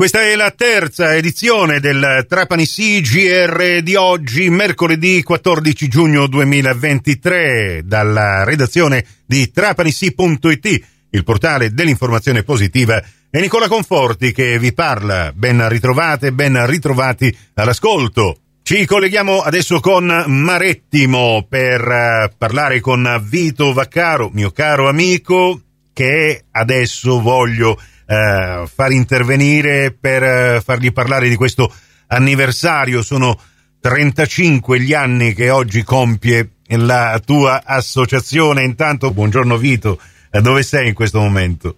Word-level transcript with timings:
Questa 0.00 0.22
è 0.22 0.34
la 0.34 0.50
terza 0.50 1.14
edizione 1.14 1.78
del 1.78 2.24
Trapani 2.26 2.64
CGR 2.64 3.82
di 3.82 3.96
oggi, 3.96 4.48
mercoledì 4.48 5.22
14 5.22 5.88
giugno 5.88 6.26
2023, 6.26 7.82
dalla 7.84 8.42
redazione 8.44 9.04
di 9.26 9.50
trapanisi.it, 9.50 10.80
il 11.10 11.22
portale 11.22 11.74
dell'informazione 11.74 12.44
positiva. 12.44 12.98
È 13.28 13.38
Nicola 13.40 13.68
Conforti 13.68 14.32
che 14.32 14.58
vi 14.58 14.72
parla. 14.72 15.32
Ben 15.34 15.68
ritrovate, 15.68 16.32
ben 16.32 16.64
ritrovati 16.64 17.36
all'ascolto. 17.56 18.38
Ci 18.62 18.86
colleghiamo 18.86 19.40
adesso 19.42 19.80
con 19.80 20.06
Marettimo 20.28 21.44
per 21.46 21.78
eh, 21.78 22.32
parlare 22.38 22.80
con 22.80 23.22
Vito 23.28 23.74
Vaccaro, 23.74 24.30
mio 24.32 24.50
caro 24.50 24.88
amico, 24.88 25.60
che 25.92 26.44
adesso 26.52 27.20
voglio 27.20 27.78
eh, 28.10 28.66
far 28.66 28.90
intervenire 28.90 29.96
per 29.98 30.22
eh, 30.24 30.60
fargli 30.60 30.92
parlare 30.92 31.28
di 31.28 31.36
questo 31.36 31.72
anniversario. 32.08 33.02
Sono 33.02 33.38
35 33.80 34.80
gli 34.80 34.92
anni 34.92 35.32
che 35.32 35.50
oggi 35.50 35.84
compie 35.84 36.56
la 36.76 37.20
tua 37.24 37.62
associazione. 37.64 38.64
Intanto, 38.64 39.12
buongiorno 39.12 39.56
Vito, 39.56 39.98
eh, 40.32 40.40
dove 40.40 40.62
sei 40.62 40.88
in 40.88 40.94
questo 40.94 41.20
momento? 41.20 41.76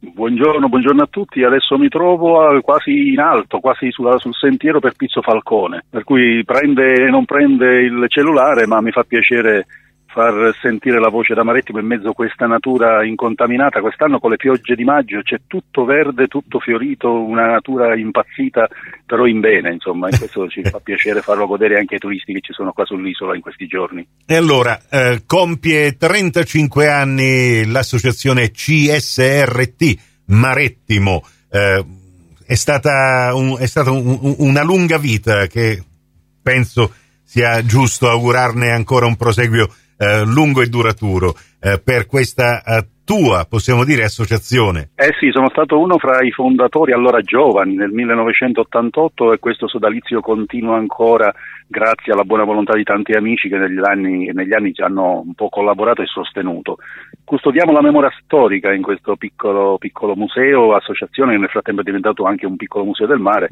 Buongiorno, 0.00 0.68
buongiorno, 0.68 1.02
a 1.02 1.08
tutti. 1.08 1.44
Adesso 1.44 1.78
mi 1.78 1.88
trovo 1.88 2.60
quasi 2.60 3.12
in 3.12 3.20
alto, 3.20 3.60
quasi 3.60 3.90
sulla, 3.90 4.18
sul 4.18 4.34
sentiero 4.34 4.80
per 4.80 4.94
Pizzo 4.96 5.22
Falcone, 5.22 5.84
per 5.88 6.02
cui 6.02 6.42
prende 6.44 7.04
e 7.04 7.10
non 7.10 7.24
prende 7.24 7.82
il 7.82 8.04
cellulare, 8.08 8.66
ma 8.66 8.80
mi 8.80 8.90
fa 8.90 9.04
piacere 9.04 9.66
far 10.10 10.56
sentire 10.60 10.98
la 10.98 11.10
voce 11.10 11.34
da 11.34 11.44
Marettimo 11.44 11.78
in 11.78 11.86
mezzo 11.86 12.08
a 12.08 12.14
questa 12.14 12.46
natura 12.46 13.04
incontaminata. 13.04 13.80
Quest'anno 13.80 14.18
con 14.18 14.30
le 14.30 14.36
piogge 14.36 14.74
di 14.74 14.84
maggio 14.84 15.20
c'è 15.22 15.42
tutto 15.46 15.84
verde, 15.84 16.28
tutto 16.28 16.58
fiorito, 16.60 17.12
una 17.12 17.46
natura 17.46 17.94
impazzita, 17.94 18.68
però 19.04 19.26
in 19.26 19.40
bene, 19.40 19.72
insomma, 19.72 20.08
e 20.08 20.16
questo 20.16 20.48
ci 20.48 20.62
fa 20.62 20.80
piacere 20.82 21.20
farlo 21.20 21.46
godere 21.46 21.78
anche 21.78 21.94
ai 21.94 22.00
turisti 22.00 22.32
che 22.32 22.40
ci 22.40 22.52
sono 22.52 22.72
qua 22.72 22.86
sull'isola 22.86 23.34
in 23.34 23.42
questi 23.42 23.66
giorni. 23.66 24.06
E 24.26 24.34
allora, 24.34 24.80
eh, 24.90 25.22
compie 25.26 25.96
35 25.96 26.88
anni 26.88 27.66
l'associazione 27.66 28.50
CSRT 28.50 29.98
Marettimo. 30.26 31.22
Eh, 31.50 31.84
è 32.46 32.54
stata, 32.54 33.34
un, 33.34 33.56
è 33.58 33.66
stata 33.66 33.90
un, 33.90 34.18
un, 34.20 34.34
una 34.38 34.62
lunga 34.62 34.96
vita 34.96 35.46
che 35.46 35.82
penso 36.42 36.94
sia 37.22 37.62
giusto 37.62 38.08
augurarne 38.08 38.70
ancora 38.70 39.04
un 39.04 39.16
proseguio 39.16 39.68
eh, 39.98 40.24
lungo 40.24 40.62
e 40.62 40.68
duraturo 40.68 41.34
eh, 41.60 41.80
per 41.82 42.06
questa 42.06 42.62
eh, 42.62 42.86
tua, 43.08 43.46
possiamo 43.48 43.84
dire, 43.84 44.04
associazione. 44.04 44.90
Eh 44.94 45.14
sì, 45.18 45.30
sono 45.32 45.48
stato 45.48 45.78
uno 45.78 45.98
fra 45.98 46.20
i 46.20 46.30
fondatori 46.30 46.92
allora 46.92 47.20
giovani 47.20 47.74
nel 47.74 47.90
1988 47.90 49.32
e 49.32 49.38
questo 49.38 49.66
sodalizio 49.66 50.20
continua 50.20 50.76
ancora 50.76 51.32
grazie 51.66 52.12
alla 52.12 52.24
buona 52.24 52.44
volontà 52.44 52.76
di 52.76 52.82
tanti 52.82 53.12
amici 53.12 53.48
che 53.48 53.56
negli 53.56 53.80
anni, 53.82 54.30
negli 54.32 54.52
anni 54.52 54.72
ci 54.72 54.82
hanno 54.82 55.22
un 55.24 55.34
po' 55.34 55.48
collaborato 55.48 56.02
e 56.02 56.06
sostenuto. 56.06 56.76
Custodiamo 57.24 57.72
la 57.72 57.82
memoria 57.82 58.12
storica 58.22 58.72
in 58.72 58.82
questo 58.82 59.16
piccolo, 59.16 59.78
piccolo 59.78 60.14
museo, 60.14 60.74
associazione 60.74 61.32
che 61.32 61.38
nel 61.38 61.48
frattempo 61.48 61.80
è 61.80 61.84
diventato 61.84 62.24
anche 62.24 62.46
un 62.46 62.56
piccolo 62.56 62.84
museo 62.84 63.06
del 63.06 63.20
mare 63.20 63.48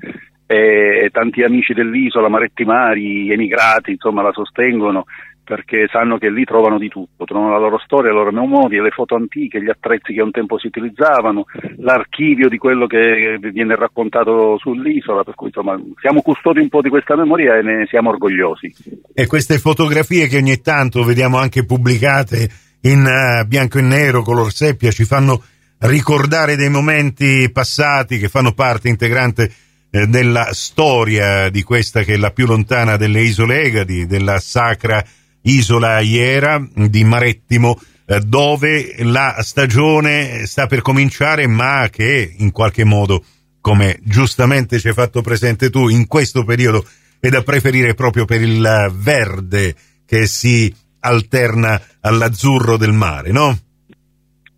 e 0.46 1.08
tanti 1.10 1.42
amici 1.42 1.72
dell'isola, 1.72 2.28
Maretti 2.28 2.64
Mari, 2.64 3.32
emigrati, 3.32 3.90
insomma 3.90 4.22
la 4.22 4.32
sostengono 4.32 5.06
perché 5.46 5.86
sanno 5.92 6.18
che 6.18 6.28
lì 6.28 6.44
trovano 6.44 6.76
di 6.76 6.88
tutto, 6.88 7.24
trovano 7.24 7.52
la 7.52 7.58
loro 7.58 7.78
storia, 7.78 8.10
le 8.10 8.16
loro 8.16 8.32
memorie, 8.32 8.82
le 8.82 8.90
foto 8.90 9.14
antiche, 9.14 9.62
gli 9.62 9.68
attrezzi 9.68 10.12
che 10.12 10.20
un 10.20 10.32
tempo 10.32 10.58
si 10.58 10.66
utilizzavano, 10.66 11.44
l'archivio 11.76 12.48
di 12.48 12.58
quello 12.58 12.88
che 12.88 13.38
viene 13.40 13.76
raccontato 13.76 14.58
sull'isola, 14.58 15.22
per 15.22 15.36
cui 15.36 15.46
insomma 15.46 15.80
siamo 16.00 16.20
custodi 16.20 16.58
un 16.58 16.68
po' 16.68 16.82
di 16.82 16.88
questa 16.88 17.14
memoria 17.14 17.56
e 17.56 17.62
ne 17.62 17.86
siamo 17.88 18.10
orgogliosi. 18.10 18.74
E 19.14 19.26
queste 19.28 19.58
fotografie 19.58 20.26
che 20.26 20.38
ogni 20.38 20.60
tanto 20.60 21.04
vediamo 21.04 21.38
anche 21.38 21.64
pubblicate 21.64 22.48
in 22.80 23.04
uh, 23.04 23.46
bianco 23.46 23.78
e 23.78 23.82
nero, 23.82 24.22
color 24.22 24.50
seppia, 24.50 24.90
ci 24.90 25.04
fanno 25.04 25.40
ricordare 25.78 26.56
dei 26.56 26.70
momenti 26.70 27.48
passati 27.52 28.18
che 28.18 28.28
fanno 28.28 28.52
parte 28.52 28.88
integrante 28.88 29.48
eh, 29.90 30.08
della 30.08 30.48
storia 30.50 31.48
di 31.50 31.62
questa 31.62 32.02
che 32.02 32.14
è 32.14 32.16
la 32.16 32.30
più 32.30 32.46
lontana 32.46 32.96
delle 32.96 33.20
isole 33.20 33.62
Egadi, 33.62 34.06
della 34.06 34.40
sacra 34.40 35.04
Isola 35.46 36.00
Iera 36.00 36.64
di 36.74 37.04
Marettimo, 37.04 37.78
eh, 38.06 38.20
dove 38.20 38.94
la 38.98 39.36
stagione 39.40 40.46
sta 40.46 40.66
per 40.66 40.82
cominciare, 40.82 41.46
ma 41.46 41.88
che 41.90 42.34
in 42.38 42.50
qualche 42.50 42.84
modo, 42.84 43.24
come 43.60 43.98
giustamente 44.02 44.78
ci 44.78 44.88
hai 44.88 44.94
fatto 44.94 45.22
presente 45.22 45.70
tu, 45.70 45.88
in 45.88 46.06
questo 46.06 46.44
periodo 46.44 46.86
è 47.18 47.28
da 47.28 47.42
preferire 47.42 47.94
proprio 47.94 48.24
per 48.24 48.40
il 48.42 48.92
verde 48.94 49.74
che 50.04 50.26
si 50.26 50.72
alterna 51.00 51.80
all'azzurro 52.00 52.76
del 52.76 52.92
mare, 52.92 53.30
no? 53.30 53.58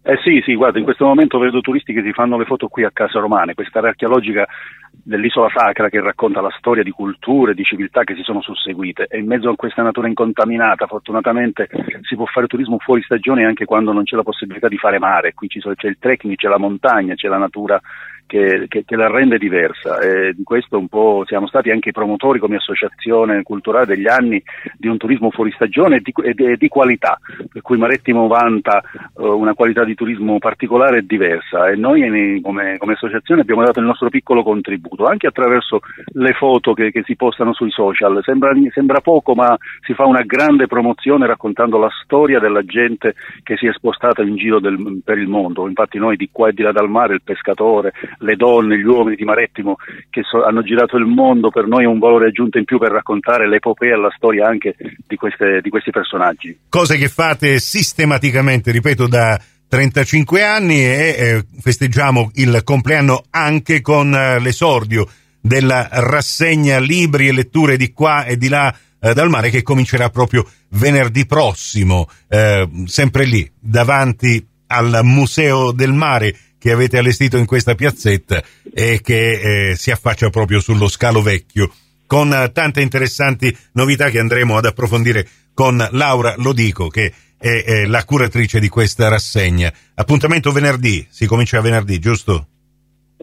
Eh 0.09 0.17
sì, 0.23 0.41
sì, 0.43 0.55
guarda, 0.55 0.79
in 0.79 0.85
questo 0.85 1.05
momento 1.05 1.39
vedo 1.39 1.61
turisti 1.61 1.93
che 1.93 2.01
si 2.01 2.15
fanno 2.15 2.39
le 2.39 2.47
foto 2.47 2.69
qui 2.69 2.83
a 2.83 2.91
Casa 2.91 3.21
Romane, 3.21 3.53
questa 3.53 3.77
area 3.77 3.91
archeologica 3.91 4.49
dell'isola 4.91 5.51
sacra 5.55 5.91
che 5.91 6.01
racconta 6.01 6.41
la 6.41 6.49
storia 6.57 6.83
di 6.83 6.91
culture, 6.91 7.53
di 7.53 7.63
civiltà 7.63 8.05
che 8.05 8.15
si 8.15 8.23
sono 8.23 8.41
susseguite. 8.41 9.07
E 9.11 9.19
in 9.19 9.27
mezzo 9.27 9.51
a 9.51 9.55
questa 9.55 9.83
natura 9.83 10.09
incontaminata 10.09 10.87
fortunatamente 10.87 11.69
si 12.09 12.17
può 12.17 12.25
fare 12.25 12.47
turismo 12.47 12.79
fuori 12.79 13.03
stagione 13.03 13.45
anche 13.45 13.67
quando 13.67 13.93
non 13.93 14.05
c'è 14.05 14.17
la 14.17 14.23
possibilità 14.23 14.67
di 14.69 14.79
fare 14.79 14.99
mare, 14.99 15.35
qui 15.35 15.47
c'è 15.47 15.59
il 15.87 15.99
trekking, 15.99 16.37
c'è 16.37 16.49
la 16.49 16.59
montagna, 16.59 17.15
c'è 17.15 17.29
la 17.29 17.37
natura 17.37 17.79
che, 18.29 18.67
che, 18.69 18.85
che, 18.85 18.95
la 18.95 19.09
rende 19.09 19.39
diversa. 19.39 19.99
E 19.99 20.35
di 20.35 20.45
questo 20.45 20.79
un 20.79 20.87
po' 20.87 21.25
siamo 21.27 21.49
stati 21.49 21.71
anche 21.71 21.89
i 21.89 21.93
promotori 21.93 22.39
come 22.39 22.57
associazione 22.57 23.43
culturale 23.43 23.87
degli 23.87 24.07
anni 24.07 24.41
di 24.77 24.87
un 24.87 24.99
turismo 24.99 25.31
fuori 25.31 25.51
stagione 25.53 25.97
e 25.97 26.01
di, 26.01 26.13
e 26.23 26.57
di 26.57 26.69
qualità, 26.69 27.19
per 27.51 27.63
cui 27.63 27.79
Marettimo 27.79 28.27
vanta 28.29 28.83
uh, 29.15 29.25
una 29.25 29.55
qualità 29.55 29.83
di 29.85 29.95
turismo 29.95 30.39
particolare 30.39 30.99
e 30.99 31.07
diversa. 31.07 31.69
E 31.69 31.77
noi 31.77 32.41
come, 32.43 32.77
come, 32.77 32.93
associazione 32.93 33.41
abbiamo 33.41 33.65
dato 33.65 33.81
il 33.81 33.87
nostro 33.87 34.11
piccolo 34.11 34.43
contributo 34.43 35.07
anche 35.07 35.27
attraverso 35.27 35.81
le 36.13 36.35
foto 36.35 36.75
che, 36.75 36.91
che 36.91 37.03
si 37.05 37.17
postano 37.17 37.55
sui 37.55 37.71
social, 37.71 38.21
sembra, 38.23 38.53
sembra, 38.73 39.01
poco 39.01 39.35
ma 39.35 39.57
si 39.81 39.95
fa 39.95 40.05
una 40.05 40.23
grande 40.23 40.67
promozione 40.67 41.27
raccontando 41.27 41.79
la 41.79 41.89
storia 42.03 42.39
della 42.39 42.63
gente 42.63 43.15
che 43.43 43.57
si 43.57 43.67
è 43.67 43.73
spostata 43.73 44.23
in 44.23 44.37
giro 44.37 44.61
del, 44.61 45.01
per 45.03 45.17
il 45.17 45.29
mondo, 45.29 45.67
infatti 45.67 45.99
noi 45.99 46.17
di 46.17 46.29
qua 46.31 46.49
e 46.49 46.53
di 46.53 46.63
là 46.63 46.73
dal 46.73 46.91
mare, 46.91 47.15
il 47.15 47.23
pescatore, 47.23 47.93
le 48.19 48.37
donne, 48.37 48.79
gli 48.79 48.85
uomini 48.85 49.17
di 49.17 49.25
Marettimo 49.25 49.77
che 50.11 50.23
so, 50.23 50.45
hanno 50.45 50.63
girato 50.63 50.97
il 50.97 51.07
mondo, 51.07 51.51
per 51.51 51.67
noi 51.67 51.85
è 51.85 51.87
un 51.87 51.99
valore 51.99 52.29
aggiunto 52.29 52.59
in 52.59 52.65
più 52.65 52.79
per 52.79 52.91
raccontare 52.91 53.49
l'epopea 53.49 53.97
la 53.97 54.13
storia 54.15 54.47
anche 54.47 54.75
di, 55.07 55.17
queste, 55.17 55.61
di 55.61 55.71
questi 55.71 55.91
personaggi. 55.91 56.59
Cose 56.69 56.97
che 56.97 57.09
fate 57.09 57.59
sistematicamente, 57.59 58.71
ripeto, 58.71 59.07
da 59.07 59.41
35 59.69 60.43
anni 60.43 60.77
e 60.77 61.17
eh, 61.19 61.45
festeggiamo 61.61 62.31
il 62.35 62.63
compleanno 62.65 63.25
anche 63.31 63.81
con 63.83 64.15
eh, 64.15 64.41
l'esordio 64.41 65.07
della 65.41 65.89
rassegna 65.91 66.79
libri 66.79 67.29
e 67.29 67.33
letture 67.33 67.77
di 67.77 67.93
qua 67.93 68.25
e 68.25 68.37
di 68.37 68.49
là 68.49 68.75
eh, 69.01 69.13
dal 69.15 69.29
mare 69.29 69.51
che 69.51 69.63
comincerà 69.63 70.11
proprio 70.11 70.45
venerdì 70.71 71.27
prossimo, 71.27 72.09
eh, 72.29 72.69
sempre 72.87 73.25
lì, 73.25 73.49
davanti 73.59 74.45
al 74.69 75.01
Museo 75.03 75.73
del 75.73 75.93
Mare 75.93 76.37
che 76.59 76.73
avete 76.73 76.99
allestito 76.99 77.37
in 77.37 77.47
questa 77.47 77.75
piazzetta 77.75 78.43
e 78.73 79.01
che 79.01 79.71
eh, 79.71 79.77
si 79.77 79.91
affaccia 79.91 80.31
proprio 80.31 80.61
sullo 80.61 80.89
scalo 80.89 81.23
vecchio 81.23 81.73
con 82.07 82.33
eh, 82.33 82.51
tante 82.53 82.81
interessanti 82.81 83.57
novità 83.73 84.11
che 84.11 84.19
andremo 84.19 84.57
ad 84.57 84.65
approfondire 84.65 85.27
con 85.55 85.87
Laura 85.93 86.35
Lodico 86.37 86.89
che 86.89 87.13
è, 87.39 87.63
è 87.65 87.87
la 87.87 88.05
curatrice 88.05 88.59
di 88.59 88.69
questa 88.69 89.09
rassegna. 89.09 89.73
Appuntamento 89.95 90.51
venerdì, 90.51 91.07
si 91.09 91.27
comincia 91.27 91.61
venerdì, 91.61 91.99
giusto? 91.99 92.49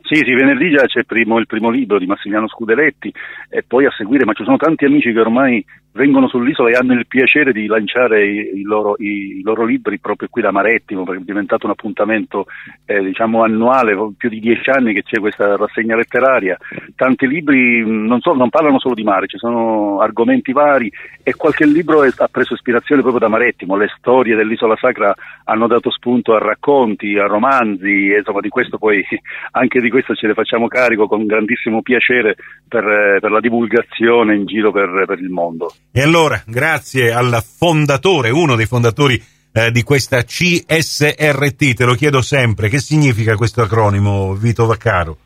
Sì, 0.06 0.22
sì, 0.24 0.34
venerdì 0.36 0.70
già 0.70 0.86
c'è 0.86 1.04
primo, 1.04 1.40
il 1.40 1.48
primo 1.48 1.72
libro 1.72 1.98
di 1.98 2.06
Massimiliano 2.06 2.48
Scudeletti 2.48 3.12
e 3.50 3.64
poi 3.64 3.86
a 3.86 3.92
seguire, 3.98 4.24
ma 4.24 4.34
ci 4.34 4.44
sono 4.44 4.58
tanti 4.58 4.86
amici 4.86 5.12
che 5.12 5.20
ormai 5.20 5.66
vengono 5.96 6.28
sull'isola 6.28 6.70
e 6.70 6.74
hanno 6.74 6.94
il 6.94 7.08
piacere 7.08 7.52
di 7.52 7.66
lanciare 7.68 8.26
i, 8.26 8.60
i, 8.60 8.62
loro, 8.64 8.96
i, 8.98 9.38
i 9.38 9.42
loro, 9.44 9.66
libri 9.66 9.98
proprio 10.00 10.28
qui 10.30 10.42
da 10.42 10.52
Marettimo, 10.52 11.04
perché 11.04 11.22
è 11.22 11.26
diventato 11.26 11.66
un 11.66 11.72
appuntamento 11.72 12.46
eh, 12.86 13.02
diciamo 13.02 13.44
annuale, 13.44 13.96
più 14.18 14.30
di 14.30 14.40
dieci 14.40 14.70
anni 14.70 14.94
che 14.94 15.04
c'è 15.04 15.20
questa 15.20 15.56
rassegna 15.56 15.96
letteraria. 15.96 16.58
Tanti 16.96 17.28
libri 17.28 17.84
non, 17.86 18.20
so, 18.20 18.34
non 18.34 18.50
parlano 18.50 18.80
solo 18.80 18.94
di 18.94 19.04
mare, 19.04 19.28
ci 19.28 19.38
sono 19.38 20.00
argomenti 20.02 20.52
vari 20.52 20.92
e 21.24 21.34
qualche 21.34 21.66
libro 21.66 22.04
è, 22.04 22.12
ha 22.16 22.28
preso 22.28 22.54
ispirazione 22.54 23.02
proprio 23.02 23.22
da 23.22 23.30
Marettimo. 23.30 23.78
Le 23.78 23.88
storie 23.98 24.36
dell'isola 24.36 24.76
sacra 24.76 25.16
hanno 25.46 25.68
dato 25.68 25.90
spunto 25.92 26.36
a 26.36 26.40
racconti, 26.40 27.18
a 27.18 27.26
romanzi, 27.26 28.10
e 28.10 28.18
insomma 28.18 28.42
di 28.42 28.50
questo 28.50 28.78
poi 28.78 29.04
anche 29.52 29.80
di 29.80 29.90
questo 29.96 30.14
ce 30.14 30.28
ne 30.28 30.34
facciamo 30.34 30.68
carico 30.68 31.08
con 31.08 31.26
grandissimo 31.26 31.82
piacere 31.82 32.36
per, 32.68 32.84
eh, 32.84 33.20
per 33.22 33.32
la 33.32 33.40
divulgazione 33.40 34.36
in 34.36 34.46
giro 34.46 34.74
per, 34.74 35.06
per 35.08 35.20
il 35.20 35.30
mondo. 35.30 35.72
E 35.90 36.02
allora, 36.02 36.44
grazie 36.46 37.14
al 37.14 37.42
fondatore, 37.42 38.30
uno 38.30 38.58
dei 38.58 38.66
fondatori 38.66 39.22
eh, 39.54 39.72
di 39.72 39.84
questa 39.84 40.22
CSRT, 40.22 41.74
te 41.76 41.86
lo 41.86 41.94
chiedo 41.94 42.22
sempre, 42.22 42.68
che 42.68 42.80
significa 42.80 43.38
questo 43.38 43.62
acronimo, 43.62 44.34
Vito 44.34 44.66
Vaccaro? 44.66 45.18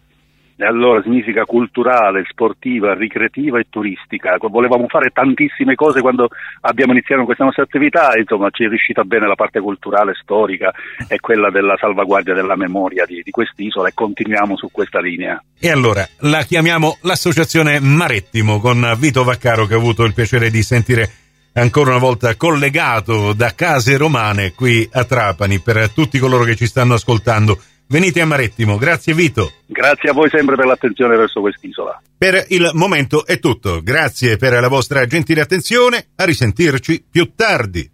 Allora 0.59 1.01
significa 1.01 1.45
culturale, 1.45 2.25
sportiva, 2.27 2.93
ricreativa 2.93 3.59
e 3.59 3.67
turistica. 3.69 4.35
Volevamo 4.39 4.87
fare 4.87 5.09
tantissime 5.11 5.75
cose 5.75 6.01
quando 6.01 6.27
abbiamo 6.61 6.91
iniziato 6.91 7.23
questa 7.23 7.45
nostra 7.45 7.63
attività 7.63 8.11
insomma 8.17 8.49
ci 8.49 8.65
è 8.65 8.67
riuscita 8.67 9.03
bene 9.03 9.27
la 9.27 9.35
parte 9.35 9.61
culturale, 9.61 10.13
storica 10.21 10.71
e 11.07 11.19
quella 11.19 11.49
della 11.49 11.77
salvaguardia 11.77 12.33
della 12.33 12.55
memoria 12.55 13.05
di, 13.05 13.21
di 13.23 13.31
quest'isola 13.31 13.87
e 13.87 13.93
continuiamo 13.93 14.57
su 14.57 14.69
questa 14.71 14.99
linea. 14.99 15.41
E 15.57 15.69
allora 15.71 16.05
la 16.21 16.43
chiamiamo 16.43 16.97
l'associazione 17.01 17.79
Marettimo 17.79 18.59
con 18.59 18.93
Vito 18.97 19.23
Vaccaro 19.23 19.65
che 19.65 19.75
ho 19.75 19.79
avuto 19.79 20.03
il 20.03 20.13
piacere 20.13 20.49
di 20.49 20.61
sentire 20.61 21.09
ancora 21.53 21.91
una 21.91 21.99
volta 21.99 22.35
collegato 22.35 23.33
da 23.33 23.53
case 23.55 23.97
romane 23.97 24.53
qui 24.53 24.87
a 24.91 25.03
Trapani 25.03 25.59
per 25.59 25.89
tutti 25.91 26.19
coloro 26.19 26.43
che 26.43 26.55
ci 26.55 26.65
stanno 26.65 26.93
ascoltando. 26.93 27.57
Venite 27.91 28.21
a 28.21 28.25
Marettimo, 28.27 28.77
grazie 28.77 29.15
Vito. 29.15 29.51
Grazie 29.65 30.11
a 30.11 30.13
voi 30.13 30.29
sempre 30.29 30.55
per 30.55 30.67
l'attenzione 30.67 31.17
verso 31.17 31.39
quest'isola. 31.41 31.99
Per 32.15 32.45
il 32.49 32.69
momento 32.75 33.25
è 33.25 33.39
tutto, 33.39 33.81
grazie 33.81 34.37
per 34.37 34.53
la 34.53 34.67
vostra 34.67 35.07
gentile 35.07 35.41
attenzione, 35.41 36.09
a 36.15 36.23
risentirci 36.23 37.03
più 37.09 37.33
tardi. 37.33 37.89